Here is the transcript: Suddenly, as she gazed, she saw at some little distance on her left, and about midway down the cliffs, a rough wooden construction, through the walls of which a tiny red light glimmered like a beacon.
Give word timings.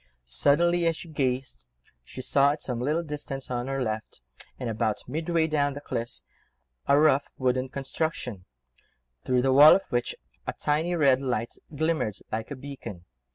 Suddenly, 0.25 0.87
as 0.87 0.95
she 0.97 1.09
gazed, 1.09 1.67
she 2.03 2.23
saw 2.23 2.53
at 2.53 2.63
some 2.63 2.81
little 2.81 3.03
distance 3.03 3.51
on 3.51 3.67
her 3.67 3.83
left, 3.83 4.23
and 4.57 4.67
about 4.67 5.07
midway 5.07 5.45
down 5.45 5.75
the 5.75 5.79
cliffs, 5.79 6.23
a 6.87 6.99
rough 6.99 7.27
wooden 7.37 7.69
construction, 7.69 8.45
through 9.23 9.43
the 9.43 9.53
walls 9.53 9.75
of 9.83 9.91
which 9.91 10.15
a 10.47 10.53
tiny 10.53 10.95
red 10.95 11.21
light 11.21 11.53
glimmered 11.75 12.15
like 12.31 12.49
a 12.49 12.55
beacon. 12.55 13.05